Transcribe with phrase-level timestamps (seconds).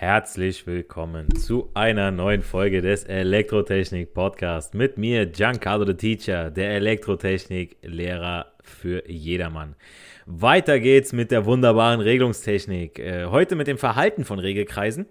[0.00, 6.70] Herzlich willkommen zu einer neuen Folge des Elektrotechnik Podcast mit mir, Giancarlo the Teacher, der
[6.70, 9.76] Elektrotechnik-Lehrer für jedermann.
[10.24, 12.98] Weiter geht's mit der wunderbaren Regelungstechnik.
[12.98, 15.04] Äh, heute mit dem Verhalten von Regelkreisen.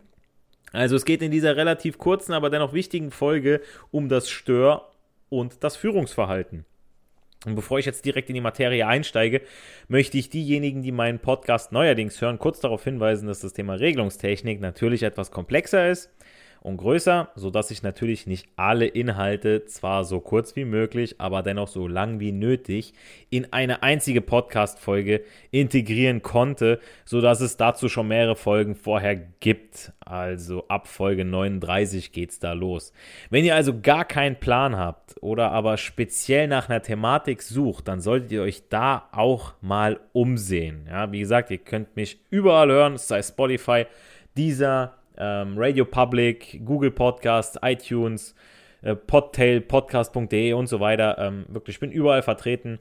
[0.71, 4.89] Also es geht in dieser relativ kurzen, aber dennoch wichtigen Folge um das Stör-
[5.29, 6.65] und das Führungsverhalten.
[7.45, 9.41] Und bevor ich jetzt direkt in die Materie einsteige,
[9.87, 14.59] möchte ich diejenigen, die meinen Podcast neuerdings hören, kurz darauf hinweisen, dass das Thema Regelungstechnik
[14.59, 16.09] natürlich etwas komplexer ist
[16.61, 21.67] und größer, sodass ich natürlich nicht alle Inhalte zwar so kurz wie möglich, aber dennoch
[21.67, 22.93] so lang wie nötig
[23.29, 29.93] in eine einzige Podcast-Folge integrieren konnte, sodass es dazu schon mehrere Folgen vorher gibt.
[30.01, 32.91] Also ab Folge 39 geht's da los.
[33.29, 38.01] Wenn ihr also gar keinen Plan habt oder aber speziell nach einer Thematik sucht, dann
[38.01, 40.87] solltet ihr euch da auch mal umsehen.
[40.89, 43.85] Ja, wie gesagt, ihr könnt mich überall hören, sei Spotify,
[44.35, 48.35] dieser ähm, Radio Public, Google Podcast, iTunes,
[48.81, 51.17] äh, Podtail, podcast.de und so weiter.
[51.19, 52.79] Ähm, wirklich, ich bin überall vertreten.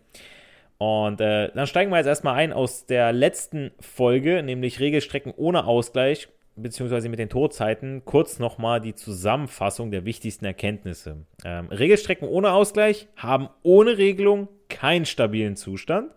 [0.78, 5.64] Und äh, dann steigen wir jetzt erstmal ein aus der letzten Folge, nämlich Regelstrecken ohne
[5.64, 8.04] Ausgleich, beziehungsweise mit den Todzeiten.
[8.04, 11.26] Kurz nochmal die Zusammenfassung der wichtigsten Erkenntnisse.
[11.44, 16.12] Ähm, Regelstrecken ohne Ausgleich haben ohne Regelung keinen stabilen Zustand.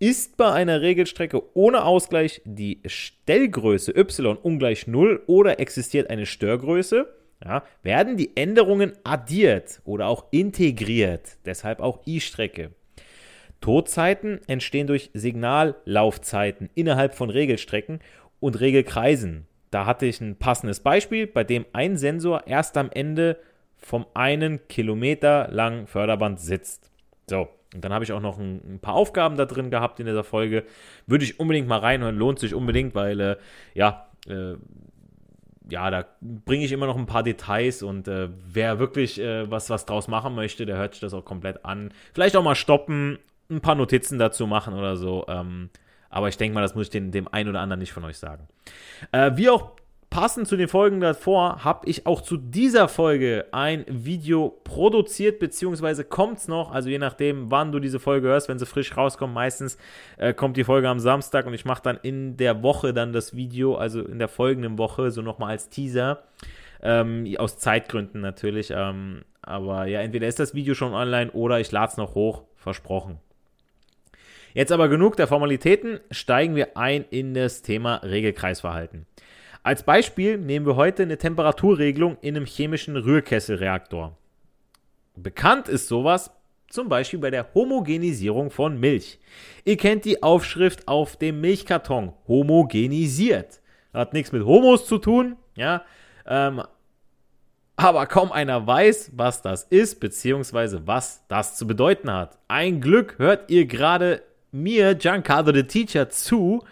[0.00, 7.12] Ist bei einer Regelstrecke ohne Ausgleich die Stellgröße y ungleich 0 oder existiert eine Störgröße,
[7.44, 12.70] ja, werden die Änderungen addiert oder auch integriert, deshalb auch I-Strecke.
[13.60, 17.98] Todzeiten entstehen durch Signallaufzeiten innerhalb von Regelstrecken
[18.38, 19.48] und Regelkreisen.
[19.72, 23.40] Da hatte ich ein passendes Beispiel, bei dem ein Sensor erst am Ende
[23.76, 26.92] vom einen Kilometer langen Förderband sitzt.
[27.28, 30.06] So, und dann habe ich auch noch ein, ein, paar Aufgaben da drin gehabt in
[30.06, 30.64] dieser Folge.
[31.06, 33.36] Würde ich unbedingt mal reinhören, lohnt sich unbedingt, weil, äh,
[33.74, 34.54] ja, äh,
[35.70, 39.68] ja, da bringe ich immer noch ein paar Details und äh, wer wirklich äh, was,
[39.68, 41.92] was draus machen möchte, der hört sich das auch komplett an.
[42.14, 43.18] Vielleicht auch mal stoppen,
[43.50, 45.26] ein paar Notizen dazu machen oder so.
[45.28, 45.68] Ähm,
[46.08, 48.16] aber ich denke mal, das muss ich den, dem einen oder anderen nicht von euch
[48.16, 48.48] sagen.
[49.12, 49.72] Äh, wie auch
[50.10, 56.02] Passend zu den Folgen davor habe ich auch zu dieser Folge ein Video produziert, beziehungsweise
[56.02, 59.34] kommt es noch, also je nachdem, wann du diese Folge hörst, wenn sie frisch rauskommt,
[59.34, 59.76] meistens
[60.16, 63.36] äh, kommt die Folge am Samstag und ich mache dann in der Woche dann das
[63.36, 66.22] Video, also in der folgenden Woche, so nochmal als Teaser,
[66.82, 71.70] ähm, aus Zeitgründen natürlich, ähm, aber ja, entweder ist das Video schon online oder ich
[71.70, 73.18] lade es noch hoch, versprochen.
[74.54, 79.06] Jetzt aber genug der Formalitäten, steigen wir ein in das Thema Regelkreisverhalten.
[79.62, 84.16] Als Beispiel nehmen wir heute eine Temperaturregelung in einem chemischen Rührkesselreaktor.
[85.16, 86.30] Bekannt ist sowas
[86.68, 89.18] zum Beispiel bei der Homogenisierung von Milch.
[89.64, 93.60] Ihr kennt die Aufschrift auf dem Milchkarton, homogenisiert.
[93.92, 95.82] Hat nichts mit Homos zu tun, ja.
[96.26, 96.62] Ähm,
[97.76, 102.38] aber kaum einer weiß, was das ist, beziehungsweise was das zu bedeuten hat.
[102.48, 106.64] Ein Glück hört ihr gerade mir, Giancarlo the Teacher, zu,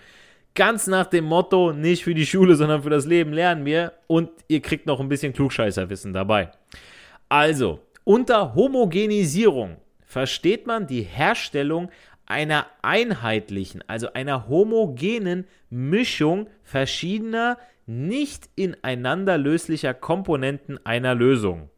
[0.56, 3.92] Ganz nach dem Motto, nicht für die Schule, sondern für das Leben lernen wir.
[4.06, 6.50] Und ihr kriegt noch ein bisschen Klugscheißerwissen dabei.
[7.28, 9.76] Also, unter Homogenisierung
[10.06, 11.90] versteht man die Herstellung
[12.24, 21.68] einer einheitlichen, also einer homogenen Mischung verschiedener, nicht ineinander löslicher Komponenten einer Lösung.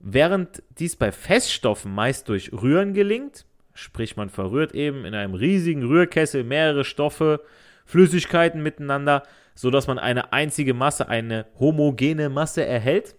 [0.00, 5.82] Während dies bei Feststoffen meist durch Rühren gelingt, sprich man verrührt eben in einem riesigen
[5.82, 7.40] Rührkessel mehrere Stoffe,
[7.84, 9.24] Flüssigkeiten miteinander,
[9.54, 13.14] sodass man eine einzige Masse, eine homogene Masse erhält,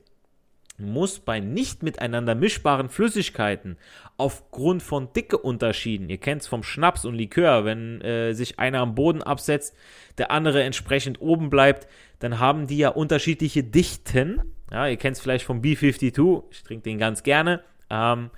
[0.77, 3.77] muss bei nicht miteinander mischbaren Flüssigkeiten
[4.17, 8.95] aufgrund von Dickeunterschieden, ihr kennt es vom Schnaps und Likör, wenn äh, sich einer am
[8.95, 9.75] Boden absetzt,
[10.17, 11.87] der andere entsprechend oben bleibt,
[12.19, 14.41] dann haben die ja unterschiedliche Dichten.
[14.71, 17.61] Ja, ihr kennt es vielleicht vom B52, ich trinke den ganz gerne.
[17.89, 18.31] Ähm,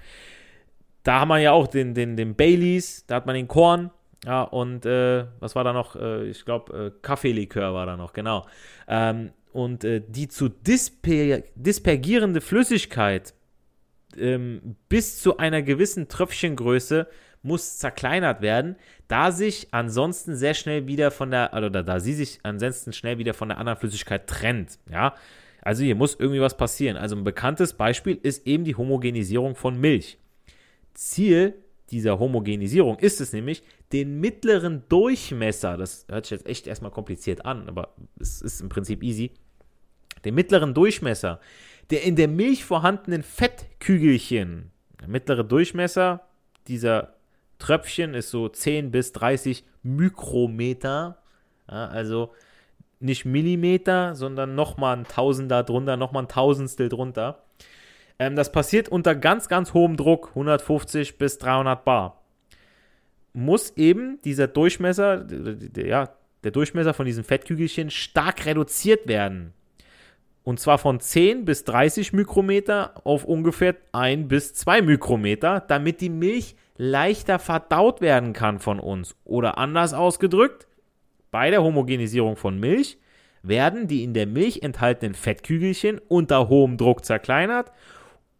[1.07, 3.91] da haben wir ja auch den, den, den Baileys, da hat man den Korn,
[4.25, 5.95] ja, und äh, was war da noch?
[5.95, 8.45] Äh, ich glaube, äh, Kaffeelikör war da noch, genau.
[8.89, 13.33] Ähm, und äh, die zu disper dispergierende Flüssigkeit
[14.17, 17.07] ähm, bis zu einer gewissen Tröpfchengröße
[17.41, 18.75] muss zerkleinert werden,
[19.07, 23.33] da sich ansonsten sehr schnell wieder von der, oder da sie sich ansonsten schnell wieder
[23.33, 25.15] von der anderen Flüssigkeit trennt, ja.
[25.61, 26.97] Also hier muss irgendwie was passieren.
[26.97, 30.17] Also ein bekanntes Beispiel ist eben die Homogenisierung von Milch.
[30.97, 31.55] Ziel
[31.91, 33.63] dieser Homogenisierung ist es nämlich,
[33.93, 38.67] den mittleren Durchmesser, das hört sich jetzt echt erstmal kompliziert an, aber es ist im
[38.67, 39.31] Prinzip easy,
[40.25, 41.39] den mittleren Durchmesser
[41.89, 46.21] der in der Milch vorhandenen Fettkügelchen, der mittlere Durchmesser
[46.67, 47.13] dieser
[47.59, 51.17] Tröpfchen ist so 10 bis 30 Mikrometer,
[51.65, 52.33] also
[52.99, 57.43] nicht Millimeter, sondern nochmal ein Tausender drunter, nochmal ein Tausendstel drunter.
[58.19, 62.21] Ähm, das passiert unter ganz, ganz hohem Druck, 150 bis 300 Bar.
[63.33, 65.27] Muss eben dieser Durchmesser,
[65.75, 66.09] ja,
[66.43, 69.53] der Durchmesser von diesem Fettkügelchen stark reduziert werden.
[70.43, 76.09] Und zwar von 10 bis 30 Mikrometer auf ungefähr 1 bis 2 Mikrometer, damit die
[76.09, 79.15] Milch leichter verdaut werden kann von uns.
[79.25, 80.67] Oder anders ausgedrückt,
[81.31, 82.97] bei der Homogenisierung von Milch
[83.43, 87.71] werden die in der Milch enthaltenen Fettkügelchen unter hohem Druck zerkleinert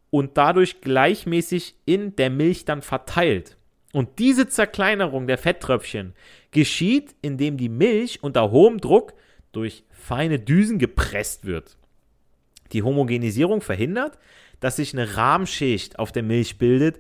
[0.10, 3.58] und dadurch gleichmäßig in der Milch dann verteilt.
[3.94, 6.14] Und diese Zerkleinerung der Fetttröpfchen
[6.52, 9.14] geschieht, indem die Milch unter hohem Druck
[9.52, 11.78] durch feine Düsen gepresst wird.
[12.74, 14.18] Die Homogenisierung verhindert,
[14.60, 17.00] dass sich eine Rahmschicht auf der Milch bildet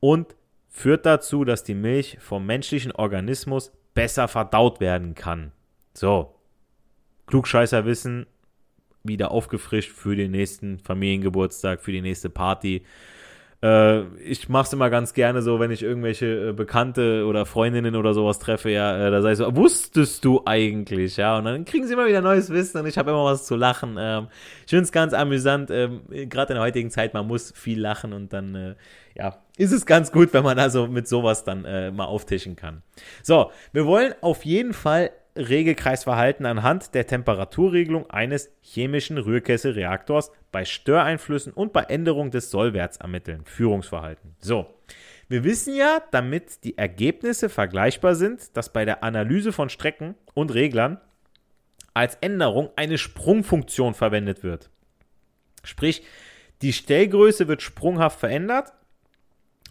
[0.00, 0.36] und
[0.68, 5.52] führt dazu, dass die Milch vom menschlichen Organismus besser verdaut werden kann.
[5.92, 6.34] So,
[7.26, 8.26] Klugscheißer wissen,
[9.08, 12.82] wieder aufgefrischt für den nächsten Familiengeburtstag, für die nächste Party.
[13.60, 17.96] Äh, ich mache es immer ganz gerne so, wenn ich irgendwelche äh, Bekannte oder Freundinnen
[17.96, 21.64] oder sowas treffe, ja, äh, da sage ich so, wusstest du eigentlich, ja, und dann
[21.64, 23.96] kriegen sie immer wieder neues Wissen und ich habe immer was zu lachen.
[23.98, 24.28] Ähm,
[24.64, 28.12] ich finde es ganz amüsant, ähm, gerade in der heutigen Zeit, man muss viel lachen
[28.12, 28.76] und dann,
[29.16, 32.82] ja, ist es ganz gut, wenn man also mit sowas dann mal auftischen kann.
[33.22, 41.52] So, wir wollen auf jeden Fall Regelkreisverhalten anhand der Temperaturregelung eines chemischen Rührkesselreaktors bei Störeinflüssen
[41.52, 43.42] und bei Änderung des Sollwerts ermitteln.
[43.44, 44.34] Führungsverhalten.
[44.40, 44.66] So.
[45.28, 50.54] Wir wissen ja, damit die Ergebnisse vergleichbar sind, dass bei der Analyse von Strecken und
[50.54, 51.00] Reglern
[51.92, 54.70] als Änderung eine Sprungfunktion verwendet wird.
[55.64, 56.02] Sprich,
[56.62, 58.72] die Stellgröße wird sprunghaft verändert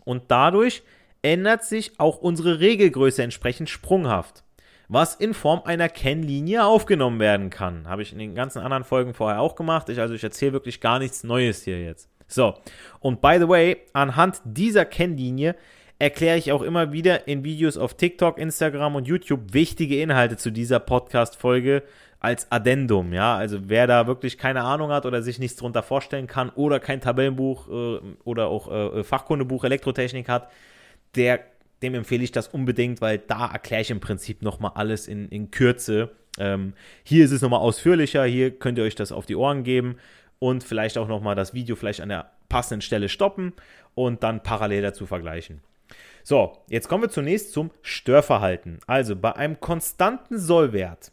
[0.05, 0.83] und dadurch
[1.23, 4.43] ändert sich auch unsere Regelgröße entsprechend sprunghaft
[4.87, 7.87] was in Form einer Kennlinie aufgenommen werden kann.
[7.87, 9.89] Habe ich in den ganzen anderen Folgen vorher auch gemacht.
[9.89, 12.09] Ich, also ich erzähle wirklich gar nichts Neues hier jetzt.
[12.27, 12.55] So,
[12.99, 15.55] und by the way, anhand dieser Kennlinie
[15.99, 20.51] erkläre ich auch immer wieder in Videos auf TikTok, Instagram und YouTube wichtige Inhalte zu
[20.51, 21.83] dieser Podcast-Folge
[22.19, 26.25] als Addendum, ja, also wer da wirklich keine Ahnung hat oder sich nichts drunter vorstellen
[26.25, 30.49] kann oder kein Tabellenbuch äh, oder auch äh, Fachkundebuch Elektrotechnik hat,
[31.15, 31.41] der
[31.81, 35.51] dem empfehle ich das unbedingt, weil da erkläre ich im Prinzip nochmal alles in, in
[35.51, 36.11] Kürze.
[36.39, 39.97] Ähm, hier ist es nochmal ausführlicher, hier könnt ihr euch das auf die Ohren geben
[40.39, 43.53] und vielleicht auch nochmal das Video vielleicht an der passenden Stelle stoppen
[43.95, 45.61] und dann parallel dazu vergleichen.
[46.23, 48.79] So, jetzt kommen wir zunächst zum Störverhalten.
[48.85, 51.11] Also bei einem konstanten Sollwert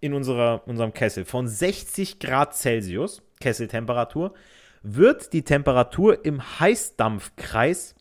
[0.00, 4.34] in unserer, unserem Kessel von 60 Grad Celsius, Kesseltemperatur,
[4.82, 7.94] wird die Temperatur im Heißdampfkreis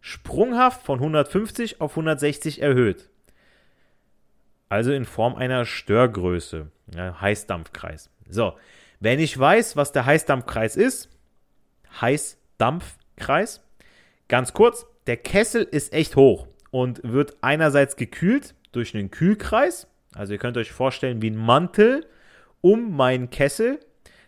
[0.00, 3.08] sprunghaft von 150 auf 160 erhöht.
[4.68, 8.10] Also in Form einer Störgröße, ja, Heißdampfkreis.
[8.28, 8.54] So,
[9.00, 11.08] wenn ich weiß, was der Heißdampfkreis ist,
[12.00, 13.64] Heißdampfkreis,
[14.28, 20.32] ganz kurz, der Kessel ist echt hoch und wird einerseits gekühlt durch einen Kühlkreis, also
[20.32, 22.06] ihr könnt euch vorstellen wie ein Mantel
[22.60, 23.80] um meinen Kessel,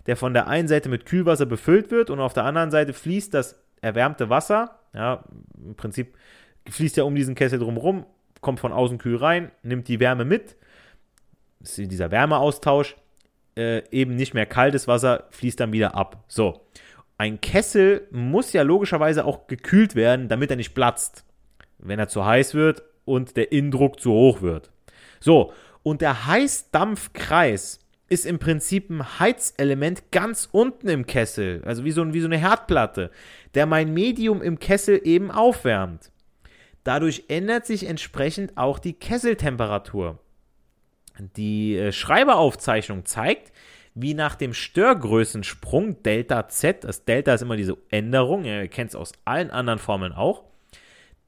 [0.07, 3.33] der von der einen Seite mit Kühlwasser befüllt wird und auf der anderen Seite fließt
[3.33, 5.25] das erwärmte Wasser ja,
[5.57, 6.17] im Prinzip
[6.69, 8.07] fließt ja um diesen Kessel drumherum,
[8.41, 10.57] kommt von außen kühl rein, nimmt die Wärme mit.
[11.61, 12.97] Das ist dieser Wärmeaustausch.
[13.55, 16.25] Äh, eben nicht mehr kaltes Wasser fließt dann wieder ab.
[16.27, 16.67] So.
[17.19, 21.25] ein Kessel muss ja logischerweise auch gekühlt werden, damit er nicht platzt,
[21.79, 24.71] wenn er zu heiß wird und der Innendruck zu hoch wird.
[25.21, 27.81] So, und der Heißdampfkreis
[28.13, 32.37] ist im Prinzip ein Heizelement ganz unten im Kessel, also wie so, wie so eine
[32.37, 33.11] Herdplatte,
[33.55, 36.13] der mein Medium im Kessel eben aufwärmt.
[36.85, 40.19] Dadurch ändert sich entsprechend auch die Kesseltemperatur.
[41.37, 43.51] Die äh, Schreiberaufzeichnung zeigt,
[43.95, 48.97] wie nach dem Störgrößensprung Delta Z, das Delta ist immer diese Änderung, ihr kennt es
[48.97, 50.45] aus allen anderen Formeln auch,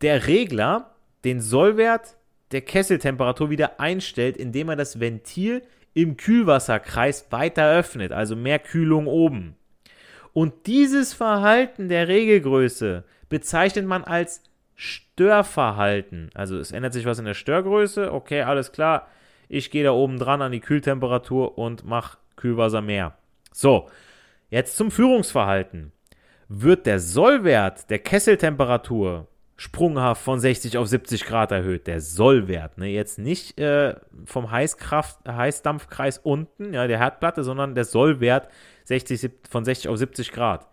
[0.02, 2.18] der Regler den Sollwert
[2.52, 5.62] der Kesseltemperatur wieder einstellt, indem er das Ventil
[5.94, 9.56] im Kühlwasserkreis weiter öffnet, also mehr Kühlung oben.
[10.32, 14.42] Und dieses Verhalten der Regelgröße bezeichnet man als
[14.74, 16.30] Störverhalten.
[16.34, 19.06] Also es ändert sich was in der Störgröße, okay, alles klar,
[19.48, 23.16] ich gehe da oben dran an die Kühltemperatur und mache Kühlwasser mehr.
[23.52, 23.88] So,
[24.50, 25.92] jetzt zum Führungsverhalten.
[26.48, 32.88] Wird der Sollwert der Kesseltemperatur sprunghaft von 60 auf 70 Grad erhöht, der Sollwert, ne?
[32.88, 33.94] jetzt nicht äh,
[34.24, 38.48] vom Heißkraft, Heißdampfkreis unten, ja, der Herdplatte, sondern der Sollwert
[38.84, 40.66] 60, von 60 auf 70 Grad.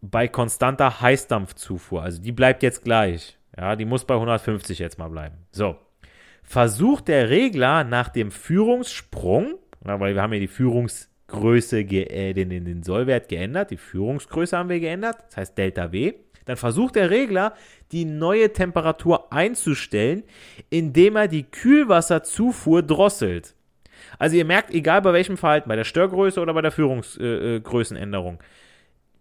[0.00, 5.08] Bei konstanter Heißdampfzufuhr, also die bleibt jetzt gleich, ja, die muss bei 150 jetzt mal
[5.08, 5.36] bleiben.
[5.52, 5.76] So,
[6.42, 12.48] versucht der Regler nach dem Führungssprung, ja, weil wir haben ja die Führungsgröße, äh, den,
[12.48, 16.14] den, den Sollwert geändert, die Führungsgröße haben wir geändert, das heißt Delta W,
[16.46, 17.54] dann versucht der Regler,
[17.92, 20.22] die neue Temperatur einzustellen,
[20.70, 23.54] indem er die Kühlwasserzufuhr drosselt.
[24.18, 28.38] Also ihr merkt, egal bei welchem Verhalten, bei der Störgröße oder bei der Führungsgrößenänderung, äh,
[28.38, 28.46] äh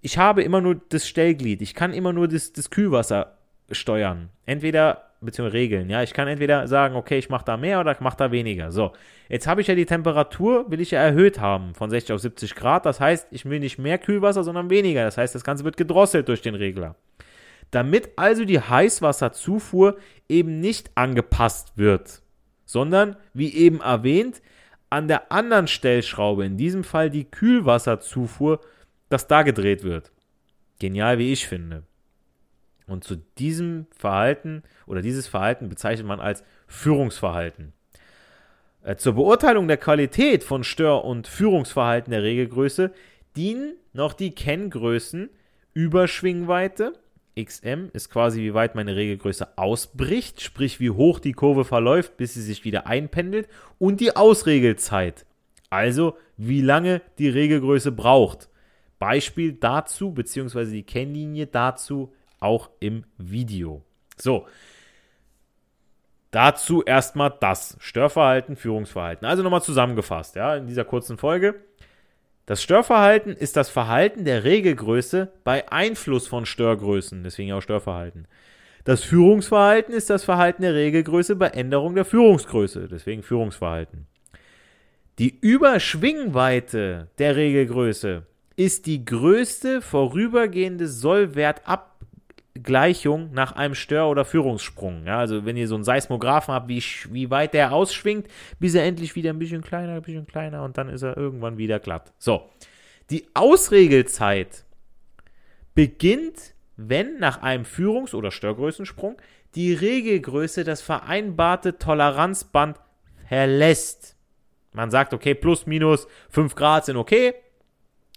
[0.01, 1.63] ich habe immer nur das Stellglied.
[1.63, 3.39] Ich kann immer nur das, das Kühlwasser
[3.71, 4.29] steuern.
[4.45, 5.89] Entweder beziehungsweise regeln.
[5.89, 8.71] Ja, ich kann entweder sagen, okay, ich mache da mehr oder ich mache da weniger.
[8.71, 8.93] So,
[9.29, 12.55] jetzt habe ich ja die Temperatur, will ich ja erhöht haben von 60 auf 70
[12.55, 12.85] Grad.
[12.85, 15.03] Das heißt, ich will nicht mehr Kühlwasser, sondern weniger.
[15.03, 16.95] Das heißt, das Ganze wird gedrosselt durch den Regler.
[17.71, 19.97] Damit also die Heißwasserzufuhr
[20.29, 22.21] eben nicht angepasst wird,
[22.65, 24.41] sondern, wie eben erwähnt,
[24.89, 28.61] an der anderen Stellschraube, in diesem Fall die Kühlwasserzufuhr,
[29.09, 30.11] dass da gedreht wird.
[30.79, 31.83] Genial, wie ich finde.
[32.87, 37.73] Und zu diesem Verhalten oder dieses Verhalten bezeichnet man als Führungsverhalten.
[38.83, 42.91] Äh, zur Beurteilung der Qualität von Stör- und Führungsverhalten der Regelgröße
[43.35, 45.29] dienen noch die Kenngrößen
[45.73, 46.93] Überschwingweite,
[47.37, 52.33] XM ist quasi wie weit meine Regelgröße ausbricht, sprich wie hoch die Kurve verläuft, bis
[52.33, 55.25] sie sich wieder einpendelt, und die Ausregelzeit,
[55.69, 58.49] also wie lange die Regelgröße braucht.
[58.99, 62.13] Beispiel dazu, beziehungsweise die Kennlinie dazu
[62.45, 63.83] auch im Video.
[64.17, 64.47] So.
[66.31, 69.25] Dazu erstmal das Störverhalten, Führungsverhalten.
[69.25, 71.55] Also nochmal zusammengefasst, ja, in dieser kurzen Folge.
[72.45, 78.27] Das Störverhalten ist das Verhalten der Regelgröße bei Einfluss von Störgrößen, deswegen auch Störverhalten.
[78.83, 84.05] Das Führungsverhalten ist das Verhalten der Regelgröße bei Änderung der Führungsgröße, deswegen Führungsverhalten.
[85.17, 88.23] Die Überschwingweite der Regelgröße
[88.57, 91.94] ist die größte vorübergehende Sollwertab
[92.61, 95.05] Gleichung nach einem Stör- oder Führungssprung.
[95.05, 96.81] Ja, also wenn ihr so einen Seismographen habt, wie,
[97.11, 98.27] wie weit der ausschwingt,
[98.59, 101.57] bis er endlich wieder ein bisschen kleiner, ein bisschen kleiner und dann ist er irgendwann
[101.57, 102.13] wieder glatt.
[102.17, 102.49] So,
[103.09, 104.65] die Ausregelzeit
[105.73, 109.17] beginnt, wenn nach einem Führungs- oder Störgrößensprung
[109.55, 112.79] die Regelgröße das vereinbarte Toleranzband
[113.27, 114.15] verlässt.
[114.71, 117.33] Man sagt, okay, plus minus 5 Grad sind okay,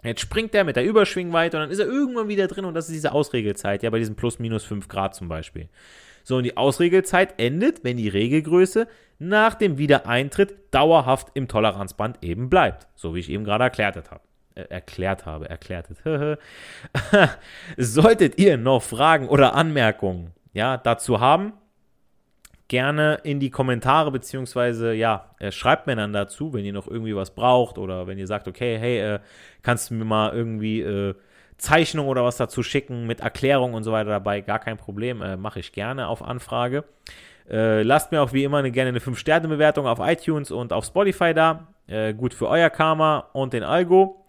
[0.03, 2.87] Jetzt springt er mit der Überschwingweite und dann ist er irgendwann wieder drin und das
[2.87, 5.67] ist diese Ausregelzeit, ja, bei diesen plus minus 5 Grad zum Beispiel.
[6.23, 8.87] So, und die Ausregelzeit endet, wenn die Regelgröße
[9.17, 12.87] nach dem Wiedereintritt dauerhaft im Toleranzband eben bleibt.
[12.95, 14.21] So wie ich eben gerade erklärt habe.
[14.55, 15.87] Äh, erklärt habe, erklärt.
[17.77, 21.53] Solltet ihr noch Fragen oder Anmerkungen ja, dazu haben,
[22.69, 27.15] gerne in die Kommentare, beziehungsweise ja, äh, schreibt mir dann dazu, wenn ihr noch irgendwie
[27.15, 29.19] was braucht oder wenn ihr sagt, okay, hey, äh,
[29.63, 31.15] kannst du mir mal irgendwie äh,
[31.57, 35.35] Zeichnung oder was dazu schicken mit Erklärung und so weiter dabei, gar kein Problem, äh,
[35.35, 36.85] mache ich gerne auf Anfrage.
[37.49, 41.33] Äh, lasst mir auch wie immer eine, gerne eine 5-Sterne-Bewertung auf iTunes und auf Spotify
[41.33, 41.67] da.
[41.87, 44.25] Äh, gut für euer Karma und den Algo.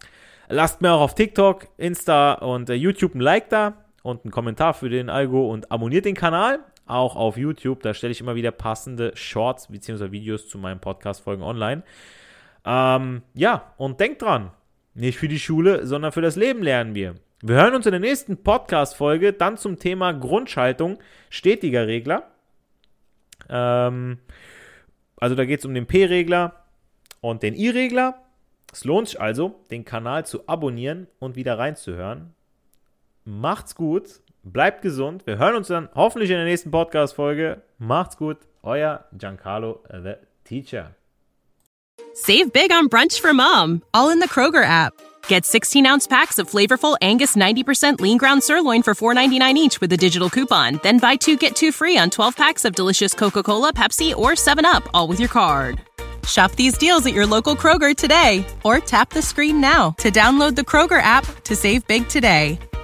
[0.49, 4.89] Lasst mir auch auf TikTok, Insta und YouTube ein Like da und einen Kommentar für
[4.89, 7.81] den Algo und abonniert den Kanal auch auf YouTube.
[7.81, 10.11] Da stelle ich immer wieder passende Shorts bzw.
[10.11, 11.83] Videos zu meinen Podcast-Folgen online.
[12.65, 14.51] Ähm, ja, und denkt dran,
[14.93, 17.15] nicht für die Schule, sondern für das Leben lernen wir.
[17.41, 22.29] Wir hören uns in der nächsten Podcast-Folge dann zum Thema Grundschaltung stetiger Regler.
[23.49, 24.19] Ähm,
[25.17, 26.65] also da geht es um den P-Regler
[27.19, 28.21] und den I-Regler.
[28.71, 32.33] Es lohnt sich also, den Kanal zu abonnieren und wieder reinzuhören.
[33.25, 35.25] Macht's gut, bleibt gesund.
[35.25, 37.61] Wir hören uns dann hoffentlich in der nächsten Podcast-Folge.
[37.77, 40.95] Macht's gut, euer Giancarlo äh, the Teacher.
[42.13, 44.93] Save big on brunch for mom, all in the Kroger app.
[45.27, 49.93] Get 16 ounce packs of flavorful Angus 90% lean ground sirloin for $4.99 each with
[49.93, 50.79] a digital coupon.
[50.83, 54.31] Then buy two get two free on 12 packs of delicious Coca Cola, Pepsi, or
[54.31, 55.79] 7UP, all with your card.
[56.27, 60.55] Shop these deals at your local Kroger today or tap the screen now to download
[60.55, 62.59] the Kroger app to save big today.